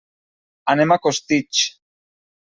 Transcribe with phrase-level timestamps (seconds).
[0.73, 1.61] Anem a Costitx.